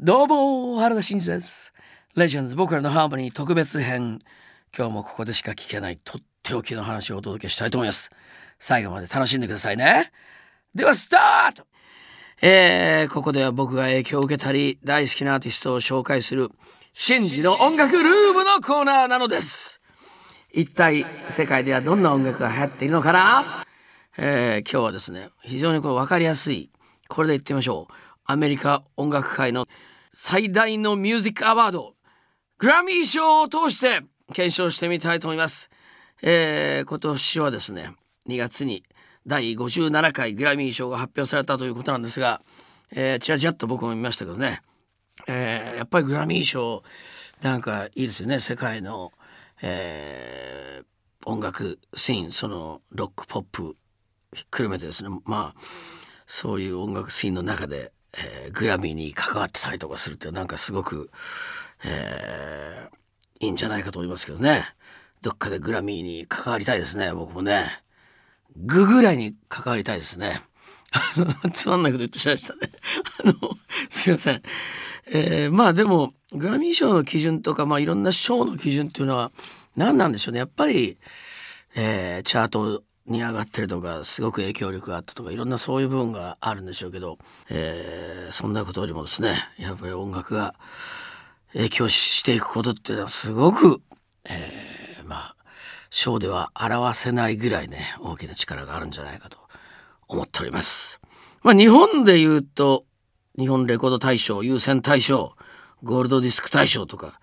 [0.00, 1.74] どうも原田真二です。
[2.14, 4.20] レジェンズ僕らのハーモニー特別編。
[4.72, 8.08] 今日もここでしか聞けないとっておきの話をお届けしたいと思います。
[8.60, 10.12] 最後まで楽しんでくださいね。
[10.72, 11.66] ではスタート!
[12.42, 16.52] えー、ここでは僕が影響を受けたり大好きなアーティストを紹介する
[16.94, 19.80] 真二の音楽ルームのコーナーなのです。
[20.52, 23.66] 一体世界ではどんな音楽が流行っているのかな、
[24.16, 26.70] えー、今日はですね非常にこれ分かりやすい。
[27.08, 27.94] これで言ってみましょう。
[28.30, 29.66] アメリカ音楽界の
[30.12, 31.94] 最大のミュージックアワード
[32.58, 34.02] グラミー賞を通して
[34.32, 35.70] 検証してみたいと思います、
[36.22, 37.94] えー、今年はですね
[38.28, 38.84] 2月に
[39.26, 42.40] 第57回グラミー賞が発表されたということなんですが、
[42.90, 44.62] えー、ちらちらっと僕も見ましたけどね、
[45.26, 46.82] えー、やっぱりグラミー賞
[47.42, 48.40] なんかいいですよね。
[48.40, 49.12] 世界の、
[49.62, 53.76] えー、音楽シーンそのロックポップ
[54.34, 55.10] ひっくるめてですね。
[55.24, 55.60] まあ
[56.26, 61.10] そういう音楽シーンの中でえー、グラミーに関わってたりとかするってなんかすごく、
[61.84, 64.64] えー、いいんじゃないかと思いますけどね。
[65.20, 67.82] どっかでグラミーに関わりたいですね僕もね。
[68.56, 70.42] グぐらいに関わりたいですね。
[71.52, 72.72] つまんないこと言ってしまいましたね。
[73.24, 73.58] あの
[73.90, 74.42] すいません、
[75.08, 79.32] えー、まあでもグラミー賞の基準とか、まあ、いろんな賞の基準っていうのは
[79.76, 80.38] 何なんでしょうね。
[80.38, 80.98] やっぱり、
[81.74, 87.18] えー、チャートに上がってるとかすごく影響力があったとかいろんなそういう部分があるんでしょうけど、
[87.50, 90.54] えー、そんなことよりもですねやっぱり音楽が
[91.52, 93.80] 影響していくことっていうのはすごく、
[94.24, 95.36] えー、まあ
[95.90, 99.38] ショーでは表せないぐらいね大きな力があるんじゃないかと
[100.06, 101.00] 思っております。
[101.42, 102.84] まあ、日本で言うと
[103.38, 105.34] 日本レコード大賞優先大賞
[105.82, 107.20] ゴールドディスク大賞とか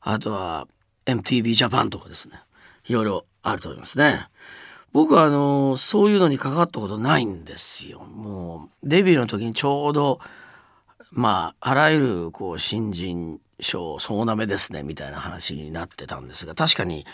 [0.00, 0.68] あとは
[1.06, 2.38] MTV ジャパンとかですね
[2.86, 4.28] いろいろあると思いますね。
[4.96, 8.00] 僕はあのそういうのに関わったことないんですよ。
[8.00, 10.20] もうデビューの時にちょうど
[11.12, 17.04] まああらゆるこう新人賞総なめですねみたいな話になってたんですが確かに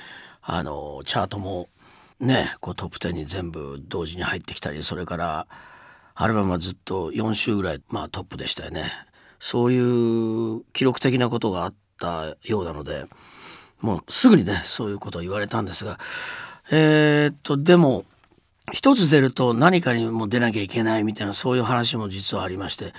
[0.42, 1.70] あのチャートも
[2.20, 5.48] ねこうトップ10に全部同時に入ってきたりそれから
[6.14, 8.92] アルバムはずっと4週ぐらい、まあ、トップでしたよね。
[9.40, 13.06] そういう記録的なことがあったようなので
[13.80, 15.98] もうすぐにねそういうことを言われたんですが
[16.72, 18.04] えー、っとでも
[18.72, 22.92] 一つ出ると何かにも出なきゃいけないみたいなそういう話も実はありまして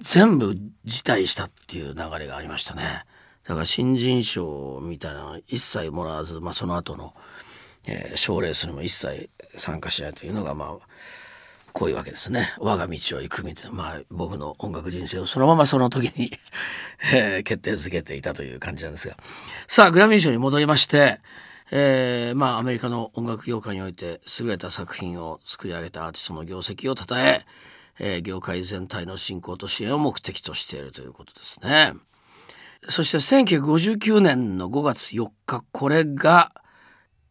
[0.00, 3.04] 全部辞退したっていう流れがありましたね。
[3.46, 7.14] だから新人賞みたいなの一切もらわず、まあ、その後の
[7.86, 10.86] えー、賞レースにも一切参加しないというのがまあ
[11.72, 16.32] こういうわけですね我が道を行くみたいな、まあ、僕の音楽人生をそのままその時に
[17.14, 19.16] えー、決定づけていたという感じなんですが
[19.68, 21.20] さあグラミー賞に戻りまして
[21.70, 27.44] えー、まあアメリカの音楽業界において優れた作品を作り上げたアーティストの業績をたたえ
[27.98, 31.94] えー、業界全体の振興と支援を目的としているということですね。
[32.88, 36.52] そして1959年の5月4日これが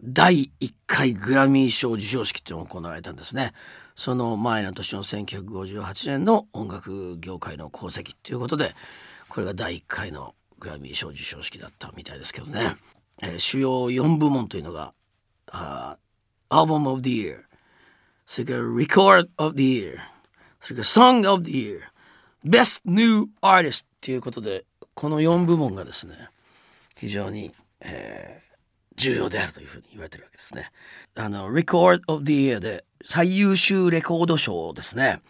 [0.01, 3.53] 第1回グラミー賞授賞式というのが行われたんですね。
[3.96, 8.75] その前の年の1958年の音楽業界の功績ということで
[9.29, 12.75] これが第1回のグラミー賞授賞式だったみたいですけどね。
[13.22, 14.94] えー、主要4部門というのが
[15.48, 15.98] 「uh,
[16.50, 17.44] Album of the Year」
[18.26, 19.98] それから「Record of the Year」
[20.62, 21.80] それから「Song of the Year」
[22.46, 26.30] 「Best New Artist」ということでこの4部門がですね
[26.98, 28.56] 非常に、えー、
[28.96, 30.72] 重要であるというふうに言われてるわけですね。
[31.16, 35.22] あの「Record of the Year」で最優秀レコード賞ですね。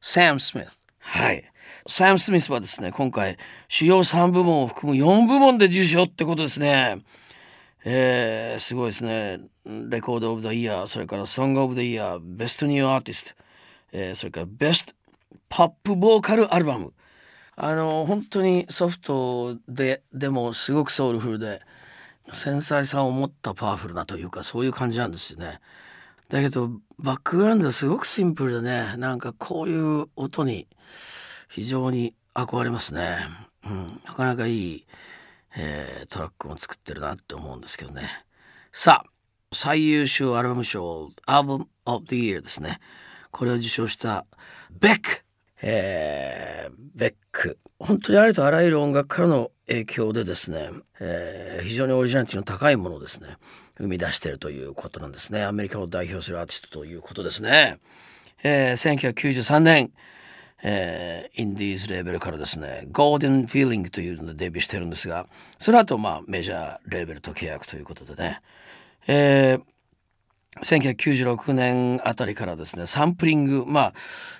[0.00, 1.44] サム・スミスはい
[1.86, 3.36] サイム・スミスはですね今回
[3.68, 7.02] 主要3部門を含む4部門で受賞ってことですね。
[7.86, 9.40] えー、すごいですね。
[9.66, 13.42] レコード・オブ・ザ・イヤーそれからソング・オブ・ザ・イヤーベスト・ニュー・アーティスト、
[13.92, 14.94] えー、それからベスト・
[15.50, 16.94] ポップ・ボーカル・アルバム
[17.56, 21.60] あの本当にソフトででもすごくソウルフルで
[22.32, 25.60] 繊細さを持ったパワフルなというかそういう感じなんですよね。
[26.34, 26.68] だけど
[26.98, 30.66] バックグラウンドすごくシンプルでねなんかこういう音に
[31.48, 33.18] 非常に憧れますね。
[33.64, 34.86] うん、なかなかいい、
[35.56, 38.08] えー、トラックも作ってるなって思うんですけどね。
[38.72, 39.10] さあ
[39.54, 42.80] 最優秀アルバム賞「アルバム・オブ・ザ・イヤー」ですね
[43.30, 44.26] これを受賞した
[44.72, 45.23] ベック、
[45.66, 50.68] えー、ベック本当にありとあらゆる音楽からの影響でですね、
[51.00, 53.38] えー、非常にオリジナリティの高いものをですね
[53.78, 55.42] 生み出しているということなんですね。
[55.42, 57.78] アメリカを代表するアーティストということですね、
[58.42, 59.90] えー、1993年
[60.66, 65.26] えー、インディーズレーベルからですね「ゴーデン・フィーリング」というのでデビューしてるんですが
[65.58, 68.40] その後まあメジャーレーベルと契約ということでね、
[69.06, 69.63] えー、
[70.64, 73.94] 1996年あたりからですねサンプリングまあ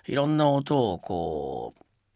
[0.07, 1.75] いろんな音をこ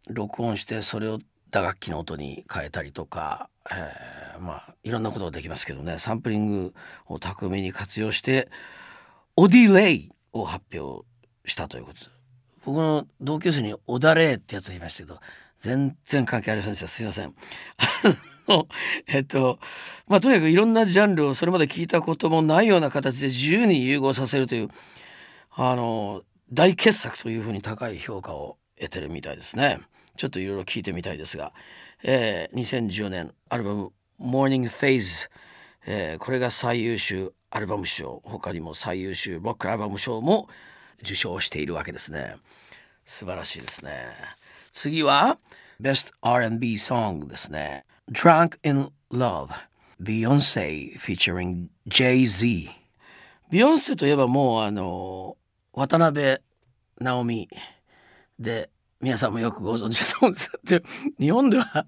[0.08, 1.18] う録音してそれを
[1.50, 6.74] 打楽器の音に変えたりとか、えー、まあいろんなことができますけどねサンプリング
[7.06, 8.48] を巧みに活用して
[9.36, 11.06] オディレイを発表
[11.44, 11.98] したということ。
[12.64, 15.20] 僕の同級生にオダレイってやつがいましたけど
[15.60, 17.34] 全然関係ありませんでしたすいません。
[19.08, 19.58] えっと
[20.06, 24.70] まあとにかくいろんなジャンルをそれまで聞いたこともないような形で自由に融合させるという
[25.50, 26.22] あの
[26.52, 29.80] 大傑作というふうに高い評価を得てるみたいですね。
[30.16, 31.52] ちょっといろいろ聞いてみたいですが、
[32.02, 35.28] えー、2014年アルバム「Morning Phase」
[35.86, 38.22] えー、これが最優秀アルバム賞。
[38.24, 40.48] 他にも最優秀ロックアルバム賞も
[41.00, 42.36] 受賞しているわけですね。
[43.06, 44.38] 素晴らしいですね。
[44.78, 45.38] 次は
[45.82, 47.84] Best R&B Song ですね。
[48.12, 49.48] Drunk in Love
[50.00, 52.70] Beyonce featuring Jay-Z
[53.50, 55.36] ビヨンセといえばもうあの
[55.72, 56.38] 渡辺
[57.00, 57.48] 直美
[58.38, 58.70] で
[59.00, 60.82] 皆さんもよくご存知だと思うんですで
[61.18, 61.84] 日本では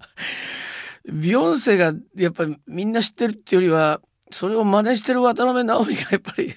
[1.09, 4.01] ビヨンセがやっぱりみんな知ってるっていうよりは
[4.31, 6.53] それを真似してる渡辺直美がやっぱり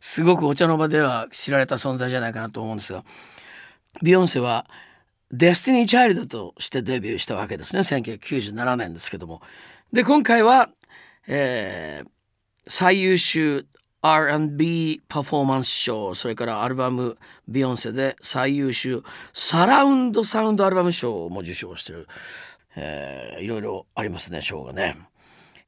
[0.00, 3.04] すごくお茶の間では知られた存在じゃないかなと思うんですが。
[4.02, 4.66] ビヨンセは
[5.30, 7.80] デスティニー・チャイルドとしてデビューしたわけですね。
[7.80, 9.42] 1997年ですけども。
[9.92, 10.70] で今回は、
[11.26, 12.08] えー、
[12.66, 13.66] 最優秀
[14.00, 19.02] R&B パフォーマンス賞それからアルバム「ビヨンセ」で最優秀
[19.32, 22.06] サラウンドサウンドアルバム賞も受賞してる、
[22.76, 24.96] えー、いろいろありますね賞がね、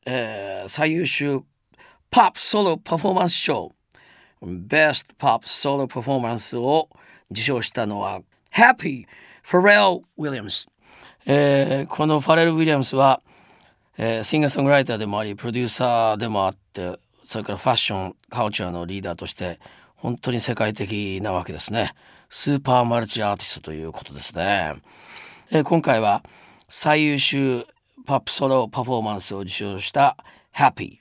[0.06, 1.40] えー、最優秀
[2.08, 3.72] ポップソロパフォーマンス賞
[4.42, 6.88] ベストポップソロパフォーマンスを
[7.32, 8.22] 受賞したのは
[8.54, 9.06] Happy
[9.50, 10.68] ファレル・ウィリアムス、
[11.26, 13.20] えー、このファレル・ウィリアムスは、
[13.98, 19.58] えー、シンガーソングライターでもありプロデューサーでもあってそれからファッションカルチャーのリーダーとして
[19.96, 21.94] 本当に世界的なわけですね。
[22.28, 24.76] スーパーマルチアーティストということですね、
[25.50, 26.22] え今回は
[26.68, 27.66] 最優秀
[28.06, 30.16] ポップソロパフォーマンスを受賞した
[30.54, 30.98] Happy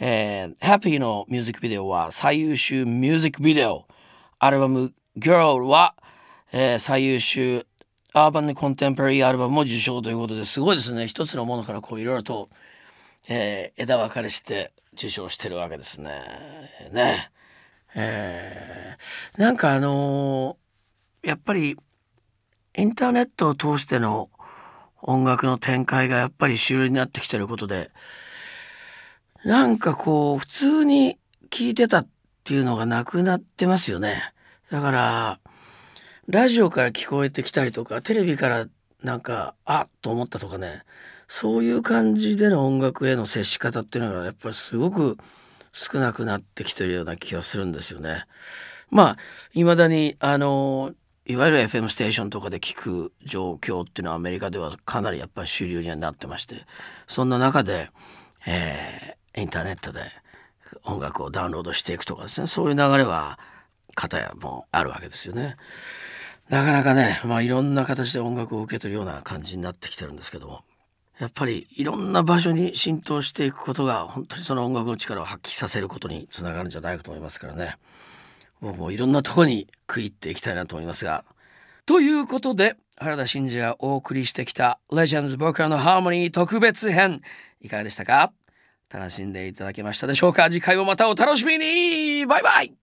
[0.00, 3.86] えー、Happy のミュージックビデオは最優秀ミュージックビデオ。
[4.40, 5.94] アルバム Girl は、
[6.52, 7.66] えー、最優秀
[8.12, 12.50] アーバンコンテンポラリーアルバムも受賞ということですごいですね一つのものからこういろいろと、
[13.26, 16.20] えー、枝分かれして受賞してるわけですね。
[16.92, 17.30] ね。
[17.94, 21.76] えー、なんかあのー、やっぱり
[22.76, 24.28] インターネットを通しての
[25.00, 27.90] 音楽の展開がやっぱり主流になってきてることで
[29.44, 31.18] なんかこう普通に
[31.50, 32.08] 聞いてたっ
[32.44, 34.34] ていうのがなくなってますよね。
[34.70, 35.40] だから
[36.28, 38.66] ラジオから聞こえてきたりとかテレビから
[39.02, 40.84] なんかあっと思ったとかね
[41.26, 45.18] そういう感じでの音楽への接し方っていうのがやっぱりすごく
[45.72, 48.26] 少なくなってきてるような気がするんですよね。
[48.90, 49.16] まあ
[49.54, 50.92] いまだにあの
[51.26, 56.66] いわゆる FM ステーションとかで聞く状況っていうのはアメリカではかなりやっぱり主流にはなってまして
[57.08, 57.90] そんな中で、
[58.46, 60.02] えー、インターネットで
[60.84, 63.38] 音楽をダウンロードしていくとかですねそういう流れは
[63.94, 65.56] 方やもあるわけですよね。
[66.52, 70.60] なかなかね、まあ、いろんな形で音楽を受け取るような感じになってきてるんですけども。
[71.18, 77.78] やっぱりいろんな場所に浸透していくことが本当にその音楽の力を発揮させることにつながるんじゃないかと思いますからね。
[78.60, 81.24] 僕もいろんなとこに食い入っていきたいなと思いますが。
[81.86, 87.22] ということで原田真二がお送りしてきた「レジェンズ僕らのハーモニー特別編」
[87.62, 88.30] いかがでしたか？
[88.90, 90.50] 楽しんでいただけましたでしょうか？
[90.50, 92.26] 次回もまたお楽しみに！
[92.26, 92.74] バイバイ！